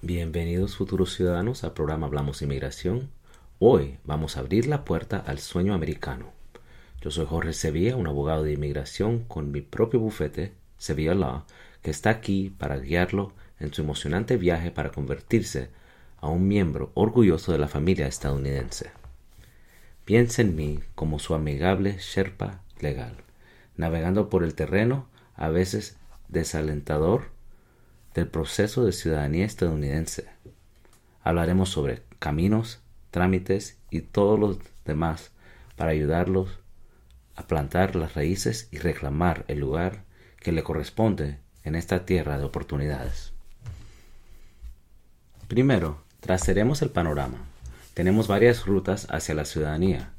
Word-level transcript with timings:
Bienvenidos 0.00 0.76
futuros 0.76 1.12
ciudadanos 1.12 1.64
al 1.64 1.72
programa 1.72 2.06
Hablamos 2.06 2.40
Inmigración. 2.40 3.10
Hoy 3.58 3.98
vamos 4.04 4.36
a 4.36 4.40
abrir 4.40 4.68
la 4.68 4.84
puerta 4.84 5.18
al 5.18 5.40
sueño 5.40 5.74
americano. 5.74 6.30
Yo 7.00 7.10
soy 7.10 7.26
Jorge 7.26 7.52
Sevilla, 7.52 7.96
un 7.96 8.06
abogado 8.06 8.44
de 8.44 8.52
inmigración 8.52 9.24
con 9.24 9.50
mi 9.50 9.60
propio 9.60 9.98
bufete, 9.98 10.52
Sevilla 10.76 11.16
Law, 11.16 11.42
que 11.82 11.90
está 11.90 12.10
aquí 12.10 12.54
para 12.56 12.78
guiarlo 12.78 13.32
en 13.58 13.74
su 13.74 13.82
emocionante 13.82 14.36
viaje 14.36 14.70
para 14.70 14.92
convertirse 14.92 15.68
a 16.20 16.28
un 16.28 16.46
miembro 16.46 16.92
orgulloso 16.94 17.50
de 17.50 17.58
la 17.58 17.66
familia 17.66 18.06
estadounidense. 18.06 18.92
Piensa 20.04 20.42
en 20.42 20.54
mí 20.54 20.78
como 20.94 21.18
su 21.18 21.34
amigable 21.34 21.96
Sherpa 21.98 22.62
legal, 22.78 23.16
navegando 23.76 24.28
por 24.28 24.44
el 24.44 24.54
terreno 24.54 25.08
a 25.34 25.48
veces 25.48 25.96
desalentador 26.28 27.36
del 28.18 28.28
proceso 28.28 28.84
de 28.84 28.92
ciudadanía 28.92 29.46
estadounidense. 29.46 30.26
Hablaremos 31.22 31.68
sobre 31.68 32.02
caminos, 32.18 32.80
trámites 33.10 33.78
y 33.90 34.00
todo 34.00 34.36
lo 34.36 34.58
demás 34.84 35.30
para 35.76 35.92
ayudarlos 35.92 36.58
a 37.36 37.46
plantar 37.46 37.94
las 37.94 38.14
raíces 38.14 38.68
y 38.72 38.78
reclamar 38.78 39.44
el 39.46 39.60
lugar 39.60 40.04
que 40.40 40.50
le 40.50 40.64
corresponde 40.64 41.38
en 41.62 41.76
esta 41.76 42.04
tierra 42.04 42.38
de 42.38 42.44
oportunidades. 42.44 43.32
Primero, 45.46 46.02
trazaremos 46.20 46.82
el 46.82 46.90
panorama. 46.90 47.38
Tenemos 47.94 48.26
varias 48.26 48.66
rutas 48.66 49.06
hacia 49.10 49.34
la 49.34 49.44
ciudadanía, 49.44 50.10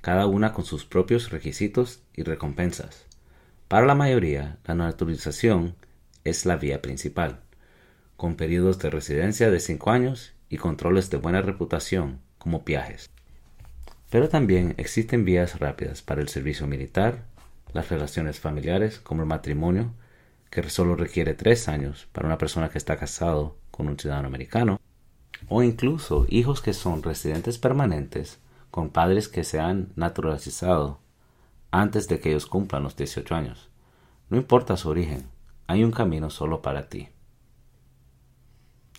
cada 0.00 0.26
una 0.26 0.52
con 0.52 0.64
sus 0.64 0.84
propios 0.84 1.30
requisitos 1.30 2.00
y 2.14 2.24
recompensas. 2.24 3.06
Para 3.68 3.86
la 3.86 3.94
mayoría, 3.94 4.58
la 4.64 4.74
naturalización 4.74 5.76
es 6.24 6.46
la 6.46 6.56
vía 6.56 6.82
principal, 6.82 7.43
con 8.16 8.36
periodos 8.36 8.78
de 8.78 8.90
residencia 8.90 9.50
de 9.50 9.60
cinco 9.60 9.90
años 9.90 10.32
y 10.48 10.58
controles 10.58 11.10
de 11.10 11.16
buena 11.16 11.42
reputación 11.42 12.20
como 12.38 12.60
viajes. 12.60 13.10
Pero 14.10 14.28
también 14.28 14.74
existen 14.76 15.24
vías 15.24 15.58
rápidas 15.58 16.02
para 16.02 16.20
el 16.20 16.28
servicio 16.28 16.66
militar, 16.66 17.24
las 17.72 17.88
relaciones 17.88 18.38
familiares 18.38 19.00
como 19.00 19.22
el 19.22 19.28
matrimonio, 19.28 19.92
que 20.50 20.68
solo 20.70 20.94
requiere 20.94 21.34
tres 21.34 21.68
años 21.68 22.06
para 22.12 22.28
una 22.28 22.38
persona 22.38 22.68
que 22.68 22.78
está 22.78 22.96
casado 22.96 23.56
con 23.72 23.88
un 23.88 23.98
ciudadano 23.98 24.28
americano, 24.28 24.80
o 25.48 25.62
incluso 25.62 26.26
hijos 26.28 26.60
que 26.62 26.72
son 26.72 27.02
residentes 27.02 27.58
permanentes 27.58 28.38
con 28.70 28.90
padres 28.90 29.28
que 29.28 29.44
se 29.44 29.58
han 29.58 29.92
naturalizado 29.96 31.00
antes 31.70 32.06
de 32.06 32.20
que 32.20 32.30
ellos 32.30 32.46
cumplan 32.46 32.84
los 32.84 32.96
18 32.96 33.34
años. 33.34 33.68
No 34.30 34.36
importa 34.36 34.76
su 34.76 34.88
origen, 34.88 35.26
hay 35.66 35.82
un 35.82 35.90
camino 35.90 36.30
solo 36.30 36.62
para 36.62 36.88
ti. 36.88 37.08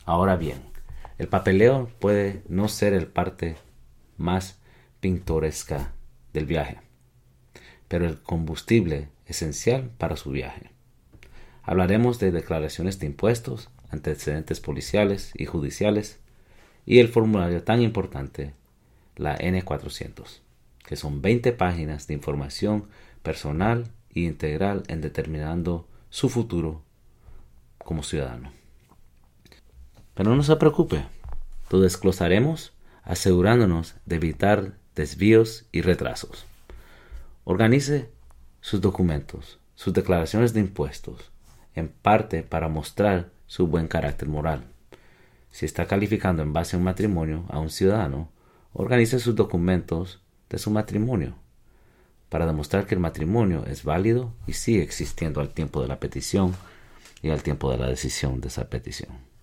Ahora 0.06 0.36
bien, 0.36 0.62
el 1.18 1.28
papeleo 1.28 1.90
puede 2.00 2.44
no 2.48 2.68
ser 2.68 2.94
el 2.94 3.08
parte 3.08 3.56
más 4.18 4.60
pintoresca 5.00 5.94
del 6.32 6.46
viaje, 6.46 6.78
pero 7.88 8.06
el 8.06 8.22
combustible 8.22 9.10
esencial 9.26 9.90
para 9.98 10.16
su 10.16 10.30
viaje. 10.30 10.70
Hablaremos 11.64 12.20
de 12.20 12.32
declaraciones 12.32 13.00
de 13.00 13.08
impuestos, 13.08 13.70
antecedentes 13.90 14.60
policiales 14.60 15.32
y 15.36 15.46
judiciales 15.46 16.20
y 16.86 17.00
el 17.00 17.08
formulario 17.08 17.64
tan 17.64 17.82
importante, 17.82 18.54
la 19.16 19.36
N400, 19.38 20.42
que 20.86 20.98
son 20.98 21.24
20 21.24 21.52
páginas 21.54 22.06
de 22.06 22.14
información 22.14 22.90
personal 23.24 23.92
e 24.14 24.20
integral 24.20 24.84
en 24.88 25.02
determinando 25.02 25.88
su 26.12 26.30
futuro 26.30 26.84
como 27.80 28.04
ciudadano. 28.04 28.65
Pero 30.16 30.36
no 30.36 30.44
se 30.44 30.56
preocupe, 30.56 31.06
lo 31.70 31.82
desglosaremos 31.82 32.74
asegurándonos 33.04 33.96
de 34.06 34.16
evitar 34.16 34.74
desvíos 34.96 35.66
y 35.72 35.82
retrasos. 35.82 36.46
Organice 37.44 38.10
sus 38.62 38.82
documentos, 38.82 39.60
sus 39.76 39.94
declaraciones 39.94 40.54
de 40.54 40.62
impuestos, 40.62 41.32
en 41.76 41.90
parte 41.90 42.42
para 42.44 42.70
mostrar 42.70 43.30
su 43.46 43.68
buen 43.68 43.88
carácter 43.88 44.28
moral. 44.28 44.64
Si 45.52 45.66
está 45.66 45.86
calificando 45.86 46.42
en 46.42 46.54
base 46.54 46.76
a 46.76 46.80
un 46.80 46.86
matrimonio 46.86 47.46
a 47.50 47.60
un 47.60 47.70
ciudadano, 47.70 48.32
organice 48.74 49.20
sus 49.20 49.36
documentos 49.36 50.22
de 50.50 50.58
su 50.58 50.72
matrimonio 50.72 51.36
para 52.30 52.46
demostrar 52.46 52.86
que 52.86 52.96
el 52.96 53.02
matrimonio 53.02 53.66
es 53.66 53.84
válido 53.84 54.34
y 54.48 54.54
sigue 54.54 54.82
existiendo 54.82 55.42
al 55.42 55.50
tiempo 55.50 55.82
de 55.82 55.88
la 55.88 56.00
petición 56.00 56.56
y 57.22 57.30
al 57.30 57.44
tiempo 57.44 57.72
de 57.72 57.78
la 57.78 57.88
decisión 57.88 58.42
de 58.42 58.48
esa 58.48 58.70
petición. 58.70 59.35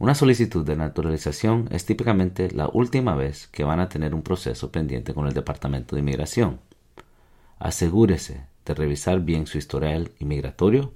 Una 0.00 0.14
solicitud 0.14 0.64
de 0.64 0.76
naturalización 0.76 1.68
es 1.72 1.84
típicamente 1.84 2.52
la 2.52 2.70
última 2.72 3.16
vez 3.16 3.48
que 3.48 3.64
van 3.64 3.80
a 3.80 3.88
tener 3.88 4.14
un 4.14 4.22
proceso 4.22 4.70
pendiente 4.70 5.12
con 5.12 5.26
el 5.26 5.34
Departamento 5.34 5.96
de 5.96 6.00
Inmigración. 6.00 6.60
Asegúrese 7.58 8.46
de 8.64 8.74
revisar 8.74 9.20
bien 9.20 9.48
su 9.48 9.58
historial 9.58 10.12
inmigratorio 10.20 10.92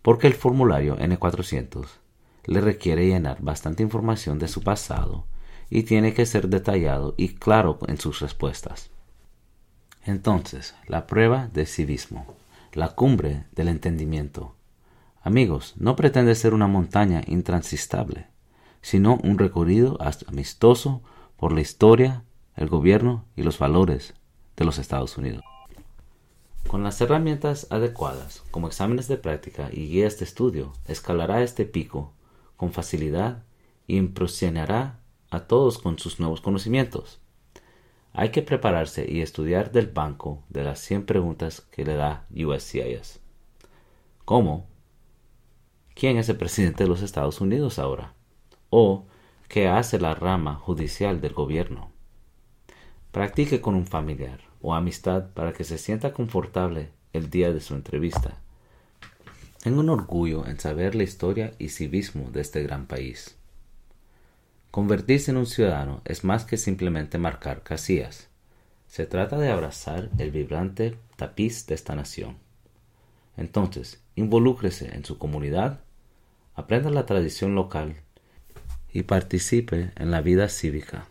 porque 0.00 0.26
el 0.26 0.32
formulario 0.32 0.96
N400 0.96 1.86
le 2.46 2.60
requiere 2.62 3.06
llenar 3.06 3.42
bastante 3.42 3.82
información 3.82 4.38
de 4.38 4.48
su 4.48 4.62
pasado 4.62 5.26
y 5.68 5.82
tiene 5.82 6.14
que 6.14 6.24
ser 6.24 6.48
detallado 6.48 7.12
y 7.18 7.34
claro 7.34 7.78
en 7.88 7.98
sus 7.98 8.20
respuestas. 8.20 8.88
Entonces, 10.02 10.74
la 10.86 11.06
prueba 11.06 11.48
de 11.52 11.66
civismo, 11.66 12.24
la 12.72 12.94
cumbre 12.94 13.44
del 13.52 13.68
entendimiento. 13.68 14.54
Amigos, 15.20 15.74
no 15.76 15.94
pretende 15.94 16.34
ser 16.34 16.54
una 16.54 16.68
montaña 16.68 17.20
intransistable 17.26 18.28
sino 18.86 19.18
un 19.24 19.36
recorrido 19.36 19.98
amistoso 20.28 21.02
por 21.36 21.50
la 21.50 21.60
historia, 21.60 22.22
el 22.54 22.68
gobierno 22.68 23.24
y 23.34 23.42
los 23.42 23.58
valores 23.58 24.14
de 24.56 24.64
los 24.64 24.78
Estados 24.78 25.18
Unidos. 25.18 25.42
Con 26.68 26.84
las 26.84 27.00
herramientas 27.00 27.66
adecuadas, 27.70 28.44
como 28.52 28.68
exámenes 28.68 29.08
de 29.08 29.16
práctica 29.16 29.70
y 29.72 29.88
guías 29.88 30.20
de 30.20 30.24
estudio, 30.24 30.72
escalará 30.86 31.42
este 31.42 31.64
pico 31.64 32.12
con 32.56 32.72
facilidad 32.72 33.42
y 33.88 33.96
impresionará 33.96 35.00
a 35.30 35.40
todos 35.48 35.78
con 35.78 35.98
sus 35.98 36.20
nuevos 36.20 36.40
conocimientos. 36.40 37.18
Hay 38.12 38.28
que 38.28 38.42
prepararse 38.42 39.04
y 39.10 39.20
estudiar 39.20 39.72
del 39.72 39.88
banco 39.88 40.44
de 40.48 40.62
las 40.62 40.78
100 40.78 41.06
preguntas 41.06 41.60
que 41.72 41.84
le 41.84 41.96
da 41.96 42.28
USCIS. 42.30 43.18
¿Cómo? 44.24 44.68
¿Quién 45.96 46.18
es 46.18 46.28
el 46.28 46.36
presidente 46.36 46.84
de 46.84 46.88
los 46.88 47.02
Estados 47.02 47.40
Unidos 47.40 47.80
ahora? 47.80 48.14
O 48.78 49.06
qué 49.48 49.68
hace 49.68 49.98
la 49.98 50.14
rama 50.14 50.56
judicial 50.56 51.22
del 51.22 51.32
gobierno. 51.32 51.92
Practique 53.10 53.62
con 53.62 53.74
un 53.74 53.86
familiar 53.86 54.40
o 54.60 54.74
amistad 54.74 55.30
para 55.30 55.54
que 55.54 55.64
se 55.64 55.78
sienta 55.78 56.12
confortable 56.12 56.90
el 57.14 57.30
día 57.30 57.54
de 57.54 57.62
su 57.62 57.74
entrevista. 57.74 58.36
Tengo 59.62 59.80
un 59.80 59.88
orgullo 59.88 60.46
en 60.46 60.60
saber 60.60 60.94
la 60.94 61.04
historia 61.04 61.54
y 61.58 61.70
civismo 61.70 62.30
de 62.30 62.42
este 62.42 62.62
gran 62.64 62.84
país. 62.84 63.38
Convertirse 64.70 65.30
en 65.30 65.38
un 65.38 65.46
ciudadano 65.46 66.02
es 66.04 66.22
más 66.22 66.44
que 66.44 66.58
simplemente 66.58 67.16
marcar 67.16 67.62
casillas. 67.62 68.28
Se 68.88 69.06
trata 69.06 69.38
de 69.38 69.50
abrazar 69.50 70.10
el 70.18 70.30
vibrante 70.30 70.98
tapiz 71.16 71.66
de 71.66 71.76
esta 71.76 71.94
nación. 71.94 72.36
Entonces, 73.38 74.02
involúcrese 74.16 74.94
en 74.94 75.06
su 75.06 75.16
comunidad, 75.16 75.80
aprenda 76.54 76.90
la 76.90 77.06
tradición 77.06 77.54
local 77.54 78.02
y 78.96 79.02
participe 79.02 79.92
en 79.96 80.10
la 80.10 80.22
vida 80.22 80.48
cívica. 80.48 81.06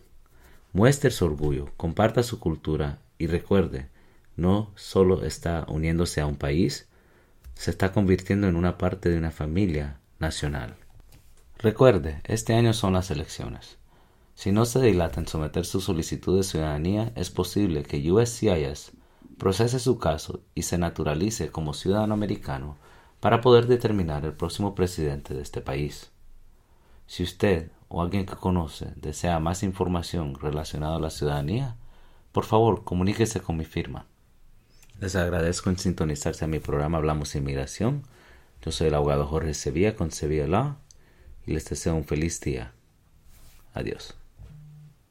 Muestre 0.74 1.12
su 1.12 1.24
orgullo, 1.24 1.70
comparta 1.78 2.24
su 2.24 2.40
cultura 2.40 2.98
y 3.20 3.28
recuerde, 3.28 3.90
no 4.36 4.72
solo 4.74 5.24
está 5.24 5.66
uniéndose 5.68 6.20
a 6.20 6.26
un 6.26 6.36
país, 6.36 6.88
se 7.54 7.70
está 7.70 7.92
convirtiendo 7.92 8.48
en 8.48 8.56
una 8.56 8.80
parte 8.80 9.10
de 9.10 9.20
una 9.20 9.30
familia 9.30 10.00
nacional. 10.18 10.78
Recuerde, 11.60 12.22
este 12.24 12.56
año 12.56 12.74
son 12.74 12.94
las 12.94 13.12
elecciones. 13.12 13.78
Si 14.34 14.52
no 14.52 14.66
se 14.66 14.82
dilata 14.82 15.20
en 15.20 15.28
someter 15.28 15.64
su 15.64 15.80
solicitud 15.80 16.38
de 16.38 16.44
ciudadanía, 16.44 17.14
es 17.16 17.30
posible 17.30 17.84
que 17.84 18.12
USCIS 18.12 18.94
procese 19.38 19.78
su 19.78 20.00
caso 20.00 20.42
y 20.56 20.64
se 20.64 20.80
naturalice 20.80 21.52
como 21.52 21.76
ciudadano 21.76 22.16
americano 22.16 22.78
para 23.20 23.42
poder 23.42 23.68
determinar 23.68 24.26
el 24.26 24.34
próximo 24.34 24.74
presidente 24.74 25.36
de 25.36 25.44
este 25.44 25.62
país. 25.62 26.10
Si 27.06 27.22
usted 27.22 27.70
o 27.88 28.02
alguien 28.02 28.26
que 28.26 28.36
conoce 28.36 28.94
desea 28.96 29.40
más 29.40 29.64
información 29.64 30.36
relacionada 30.36 30.98
a 30.98 31.00
la 31.00 31.10
ciudadanía, 31.10 31.76
por 32.32 32.46
favor 32.46 32.84
comuníquese 32.84 33.40
con 33.40 33.58
mi 33.58 33.66
firma. 33.66 34.06
Les 35.00 35.16
agradezco 35.16 35.70
en 35.70 35.78
sintonizarse 35.78 36.46
a 36.46 36.48
mi 36.48 36.60
programa 36.60 36.98
Hablamos 36.98 37.36
Inmigración. 37.36 38.04
Yo 38.62 38.72
soy 38.72 38.88
el 38.88 38.96
abogado 38.96 39.28
Jorge 39.28 39.54
Sevilla 39.54 39.96
con 39.96 40.12
Sevilla 40.12 40.48
Law 40.48 40.76
y 41.46 41.54
les 41.54 41.66
deseo 41.66 41.96
un 41.96 42.06
feliz 42.06 42.40
día. 42.42 42.72
Adiós. 43.74 44.16